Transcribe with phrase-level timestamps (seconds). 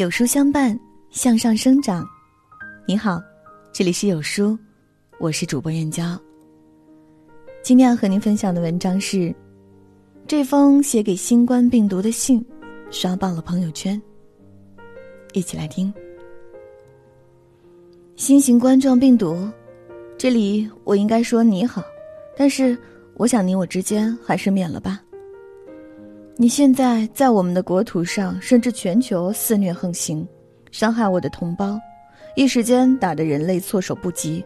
[0.00, 2.08] 有书相伴，向上生长。
[2.86, 3.20] 你好，
[3.70, 4.58] 这里是有书，
[5.18, 6.18] 我是主播燕娇。
[7.62, 9.30] 今天要和您分享的文章是
[10.26, 12.42] 这封写给新冠病毒的信，
[12.90, 14.00] 刷爆了朋友圈。
[15.34, 15.92] 一起来听。
[18.16, 19.46] 新型冠状病毒，
[20.16, 21.84] 这里我应该说你好，
[22.34, 22.74] 但是
[23.16, 25.02] 我想你我之间还是免了吧。
[26.40, 30.26] 你现在在我们的国土上，甚至全球肆虐横行，
[30.70, 31.78] 伤害我的同胞，
[32.34, 34.42] 一时间打得人类措手不及。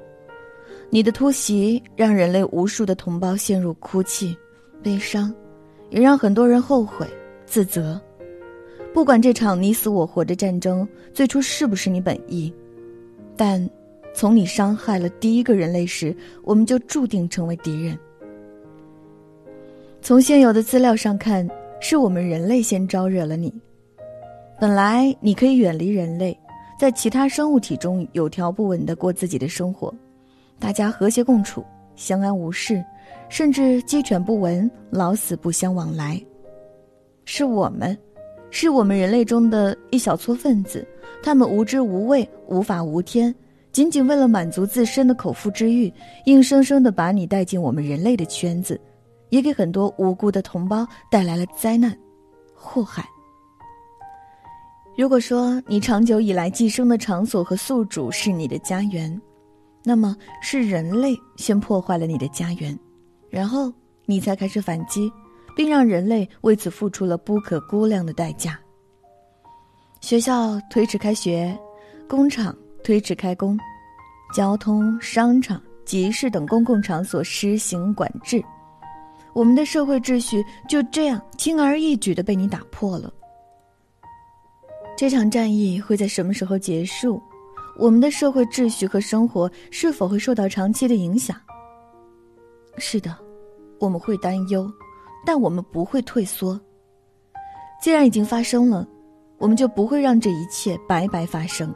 [0.90, 4.36] 你的突袭让人类无数的同胞陷入哭泣、
[4.82, 5.32] 悲伤，
[5.90, 7.06] 也让很多人后悔、
[7.46, 8.02] 自责。
[8.92, 12.52] 不管这场你死我活的战争最初是不是你本意，
[13.36, 13.70] 但
[14.12, 17.96] 从你伤害了第一个人类时，我们就注定成为敌人。
[20.02, 21.48] 从现有的资料上看。
[21.86, 23.52] 是我们人类先招惹了你。
[24.58, 26.34] 本来你可以远离人类，
[26.80, 29.94] 在其他生物体中有条不紊的过自己的生活，
[30.58, 31.62] 大家和谐共处，
[31.94, 32.82] 相安无事，
[33.28, 36.18] 甚至鸡犬不闻，老死不相往来。
[37.26, 37.94] 是我们，
[38.48, 40.88] 是我们人类中的一小撮分子，
[41.22, 43.32] 他们无知无畏，无法无天，
[43.72, 45.92] 仅仅为了满足自身的口腹之欲，
[46.24, 48.80] 硬生生的把你带进我们人类的圈子。
[49.34, 51.92] 也给很多无辜的同胞带来了灾难、
[52.54, 53.04] 祸害。
[54.96, 59.20] 如果说你长久以来寄生的场所和宿主是你的家园，
[59.82, 62.78] 那么是人类先破坏了你的家园，
[63.28, 63.72] 然后
[64.06, 65.12] 你才开始反击，
[65.56, 68.56] 并让人类为此付出了不可估量的代价。
[70.00, 71.58] 学校推迟开学，
[72.08, 73.58] 工厂推迟开工，
[74.32, 78.40] 交通、商场、集市等公共场所施行管制。
[79.34, 83.12] 我们的社会秩序就这样轻而易举的被你打破了。
[84.96, 87.20] 这场战役会在什么时候结束？
[87.76, 91.36] 我们的社会秩序和生活是否会受到长期的影响？
[92.78, 93.12] 是的，
[93.80, 94.70] 我们会担忧，
[95.26, 96.58] 但我们不会退缩。
[97.82, 98.86] 既然已经发生了，
[99.38, 101.74] 我们就不会让这一切白白发生。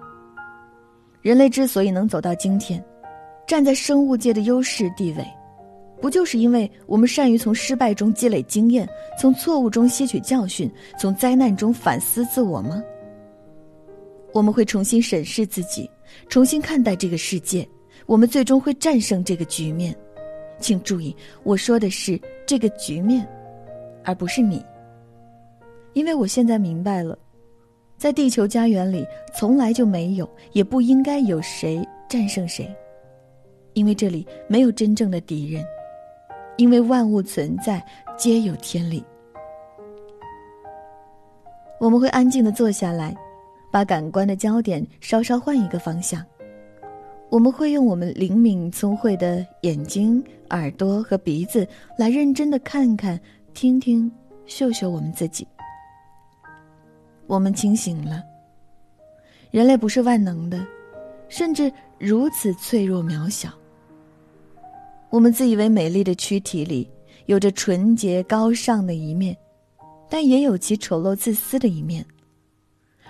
[1.20, 2.82] 人类之所以能走到今天，
[3.44, 5.26] 站在生物界的优势地位。
[6.00, 8.88] 不就是因为我们善于从失败中积累经验，
[9.20, 12.82] 从错误中吸取教训，从灾难中反思自我吗？
[14.32, 15.90] 我们会重新审视自己，
[16.28, 17.68] 重新看待这个世界，
[18.06, 19.94] 我们最终会战胜这个局面。
[20.60, 23.26] 请注意，我说的是这个局面，
[24.04, 24.64] 而不是你。
[25.94, 27.18] 因为我现在明白了，
[27.96, 29.04] 在地球家园里，
[29.34, 32.72] 从来就没有，也不应该有谁战胜谁，
[33.72, 35.64] 因为这里没有真正的敌人。
[36.58, 37.82] 因为万物存在，
[38.16, 39.02] 皆有天理。
[41.80, 43.16] 我们会安静的坐下来，
[43.70, 46.22] 把感官的焦点稍稍换一个方向。
[47.30, 51.66] 我们会用我们灵敏聪慧的眼睛、耳朵和鼻子
[51.96, 53.18] 来认真的看看、
[53.54, 54.10] 听听、
[54.44, 55.46] 嗅嗅我们自己。
[57.28, 58.20] 我们清醒了。
[59.52, 60.66] 人类不是万能的，
[61.28, 63.50] 甚至如此脆弱渺小。
[65.10, 66.88] 我们自以为美丽的躯体里，
[67.26, 69.36] 有着纯洁高尚的一面，
[70.08, 72.04] 但也有其丑陋自私的一面，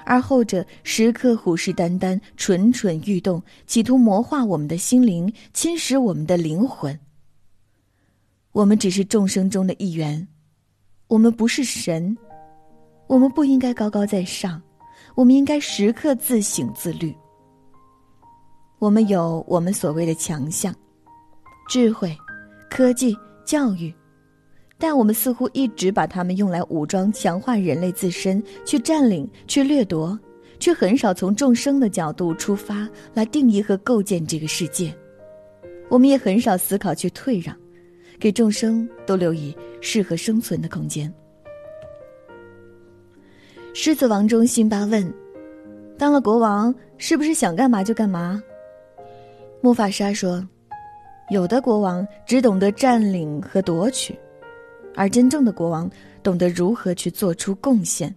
[0.04, 6.98] 而后者时刻虎视眈眈、蠢蠢欲动，企图魔化我们的心灵，侵蚀我们的灵魂。
[8.52, 10.26] 我们只是众生中的一员，
[11.08, 12.16] 我们不是神，
[13.06, 14.62] 我们不应该高高在上，
[15.16, 17.14] 我们应该时刻自省自律。
[18.78, 20.72] 我们有我们所谓的强项。
[21.68, 22.16] 智慧、
[22.70, 23.14] 科技、
[23.44, 23.92] 教育，
[24.78, 30.18] 但我们似乎一直把它们用来武装、强化人类自身，去占领、去掠夺，
[30.58, 34.90] 却很少从众生的角度出发来定义和构建这个世界。
[35.90, 37.54] 我们也很少思考去退让，
[38.18, 41.12] 给众生都留以适合生存的空间。
[43.74, 45.12] 《狮子王》中，辛巴问
[45.98, 48.42] ：“当了国王，是不是想干嘛就干嘛？”
[49.60, 50.42] 木法沙说。
[51.30, 54.18] 有的国王只懂得占领和夺取，
[54.94, 55.90] 而真正的国王
[56.22, 58.14] 懂得如何去做出贡献。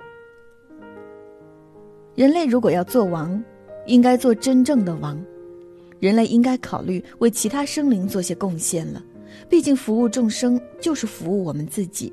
[2.16, 3.44] 人类如果要做王，
[3.86, 5.22] 应该做真正的王。
[6.00, 9.04] 人类应该考虑为其他生灵做些贡献了，
[9.48, 12.12] 毕竟服务众生就是服务我们自己。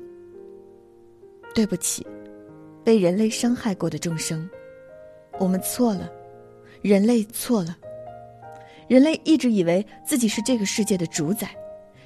[1.55, 2.05] 对不起，
[2.83, 4.47] 被人类伤害过的众生，
[5.39, 6.09] 我们错了，
[6.81, 7.75] 人类错了。
[8.89, 11.47] 人类一直以为自己是这个世界的主宰，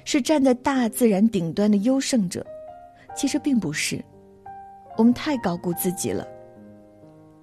[0.04, 2.46] 是站在大自然顶端的优胜者，
[3.16, 3.98] 其实并不是。
[4.96, 6.28] 我们太高估自己了。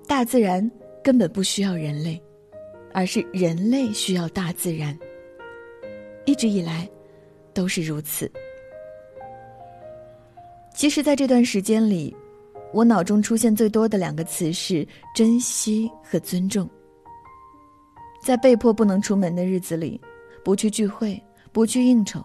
[0.07, 0.69] 大自然
[1.03, 2.21] 根本不需要人类，
[2.93, 4.97] 而是人类需要大自然。
[6.25, 6.87] 一直以来，
[7.51, 8.31] 都是如此。
[10.75, 12.15] 其实，在这段时间里，
[12.71, 16.69] 我脑中出现最多的两个词是“珍惜”和“尊重”。
[18.21, 19.99] 在被迫不能出门的日子里，
[20.43, 21.21] 不去聚会，
[21.51, 22.23] 不去应酬，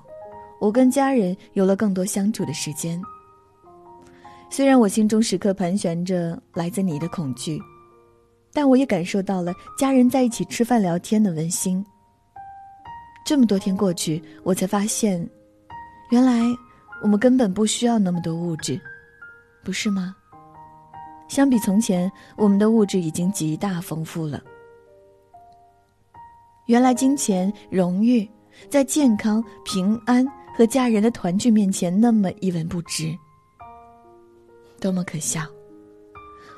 [0.60, 3.00] 我跟家人有了更多相处的时间。
[4.50, 7.60] 虽然我心中时刻盘旋着来自你的恐惧，
[8.52, 11.84] 但我也感受到了家人在一起吃饭聊天的温馨。
[13.24, 15.28] 这么多天过去，我才发现，
[16.10, 16.44] 原来
[17.02, 18.80] 我们根本不需要那么多物质，
[19.64, 20.14] 不是吗？
[21.26, 24.40] 相比从前，我们的物质已经极大丰富了。
[26.66, 28.28] 原来金钱、荣誉，
[28.68, 30.26] 在健康、平安
[30.56, 33.16] 和家人的团聚面前，那么一文不值。
[34.80, 35.42] 多么可笑！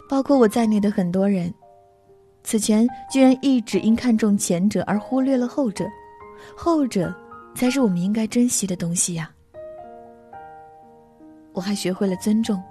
[0.09, 1.53] 包括我在内的很多人，
[2.43, 5.85] 此前居然一直因看重前者而忽略了后者。
[6.57, 7.15] 后者，
[7.55, 9.31] 才是我们应该珍惜的东西呀。
[11.53, 12.63] 我还学会了尊重。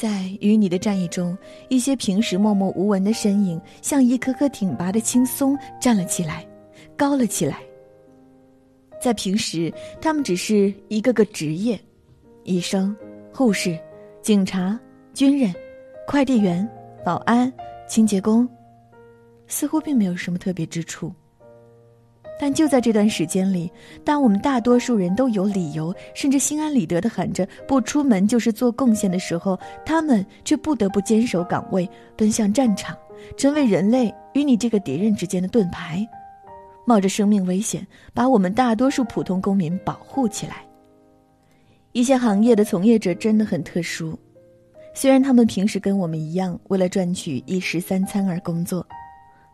[0.00, 1.36] 在与你的战役中，
[1.68, 6.42] 一些平时默默无闻的身影，像一棵棵挺拔的青松站了起来，
[6.96, 7.58] 高了起来。
[8.98, 9.70] 在平时，
[10.00, 11.78] 他们只是一个个职业：
[12.44, 12.96] 医生、
[13.30, 13.78] 护士、
[14.22, 14.80] 警察、
[15.12, 15.54] 军人、
[16.06, 16.66] 快递员、
[17.04, 17.52] 保安、
[17.86, 18.48] 清洁工，
[19.48, 21.12] 似乎并没有什么特别之处。
[22.40, 23.70] 但就在这段时间里，
[24.02, 32.96] 当我们大多数人都有理由，甚至心安理得的喊着不出门就是做贡献的时候，他们却不得不坚守岗位，奔向战场，
[33.36, 36.08] 成为人类与你这个敌人之间的盾牌，
[36.86, 40.64] 冒着生命危险，把我们大多数普通公民保护起来。
[41.92, 44.18] 一些行业的从业者真的很特殊，
[44.94, 48.86] 虽然他们平时跟我们一样为了赚取一食三餐而工作，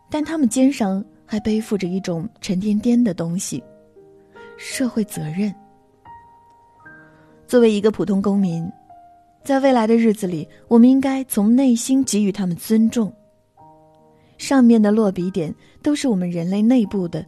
[0.09, 1.03] 但他们肩上。
[1.27, 3.63] 还背负着一种沉甸甸的东西——
[4.57, 5.53] 社会责任。
[7.45, 8.67] 作为一个普通公民，
[9.43, 13.13] 在未来的日子里，我们应该从内心给予他们尊重。
[14.37, 17.25] 上面的落笔点都是我们人类内部的，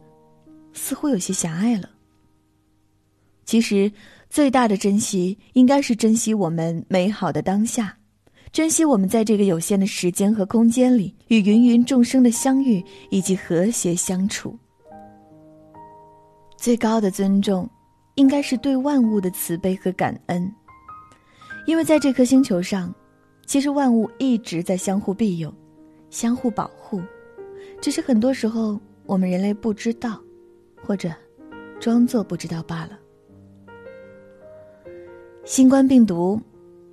[0.72, 1.90] 似乎有些狭隘了。
[3.44, 3.90] 其实，
[4.28, 7.96] 最大的珍惜应该是珍惜我们美好的当下。
[8.52, 14.58] 珍惜我们在这个有限的时间和空间里与芸芸众生的相遇以及和谐相处。
[16.56, 17.68] 最高的尊重，
[18.16, 20.52] 应该是对万物的慈悲和感恩，
[21.64, 22.92] 因为在这颗星球上，
[23.46, 25.54] 其实万物一直在相互庇佑、
[26.10, 27.00] 相互保护，
[27.80, 30.20] 只是很多时候我们人类不知道，
[30.82, 31.08] 或者
[31.78, 32.98] 装作不知道罢了。
[35.44, 36.40] 新冠病毒。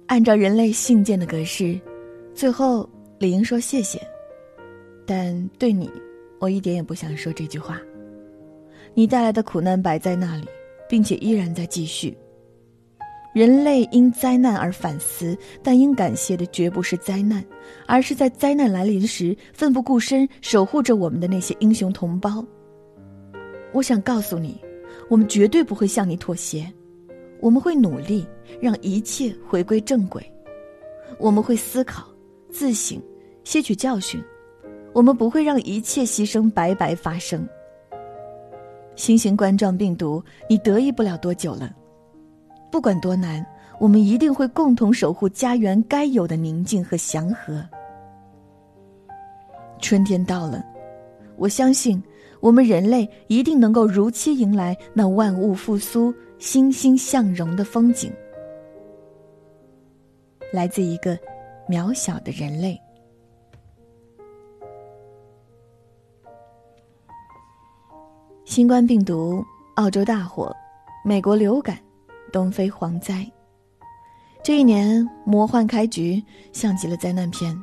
[0.08, 1.80] 按照人类信件的格式，
[2.34, 2.90] 最后
[3.20, 4.02] 理应说谢谢，
[5.06, 5.92] 但对你，
[6.40, 7.80] 我一点也不想说这句话。
[8.94, 10.48] 你带来的苦难摆在那里，
[10.88, 12.18] 并且依然在继续。
[13.34, 17.44] 人类因灾难而反思，但应感谢的绝不是灾难，
[17.86, 22.44] 而是在灾难来临时奋不顾身守护着我们的那些英雄同胞。
[23.74, 24.60] 我想告诉你，
[25.10, 26.66] 我们绝对不会向你妥协。
[27.40, 28.26] 我们会努力
[28.60, 30.32] 让一切回归正轨，
[31.20, 32.08] 我们会思考、
[32.50, 33.02] 自省、
[33.44, 34.24] 吸取教训，
[34.94, 37.48] 我们不会让一切牺牲白白发生。
[38.96, 41.72] 新型冠状病毒，你得意不了多久了。
[42.72, 43.46] 不管多难，
[43.80, 47.64] 我们一定会共同守护家园该有的宁静和祥和。
[49.80, 50.66] 春天到了，
[51.38, 52.02] 我相信
[52.40, 56.12] 我们人类一定能够如期迎来那万物复苏。
[56.40, 58.14] 欣欣向荣的风景，
[60.54, 61.18] 来自一个
[61.68, 62.80] 渺小的人类。
[68.46, 69.44] 新冠病毒、
[69.76, 70.56] 澳洲大火、
[71.04, 71.78] 美国流感、
[72.32, 73.30] 东非蝗灾，
[74.44, 77.58] 这一年魔幻开局，像极了灾难片。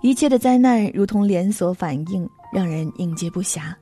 [0.00, 3.74] 一切的灾难如同连锁反应，让人应接不暇，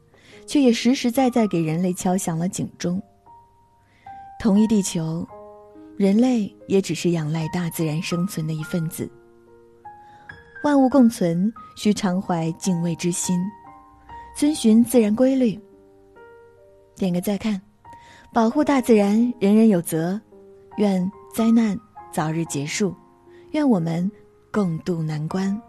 [0.46, 3.00] 却也实实在在给人类敲响了警钟。
[4.38, 5.26] 同一地球，
[5.96, 9.10] 人类也只是仰赖大自然生存的一份子。
[10.62, 13.40] 万物共存，需常怀敬畏之心，
[14.36, 15.58] 遵循自然规律。
[16.96, 17.60] 点个再看，
[18.32, 20.20] 保护大自然，人人有责。
[20.76, 21.76] 愿灾难
[22.12, 22.94] 早日结束，
[23.52, 24.08] 愿我们
[24.52, 25.60] 共度难关。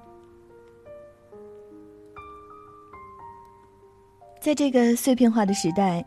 [4.42, 6.06] 在这个碎片化的时代。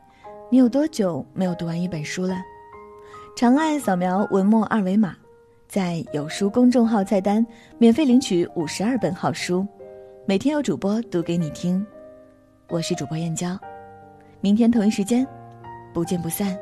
[0.53, 2.37] 你有多久没有读完一本书了？
[3.37, 5.17] 长按扫描文末二维码，
[5.69, 7.47] 在有书公众号菜单
[7.79, 9.65] 免费领取五十二本好书，
[10.27, 11.87] 每天有主播读给你听。
[12.69, 13.57] 我是主播燕娇，
[14.41, 15.25] 明天同一时间，
[15.95, 16.59] 不见不散。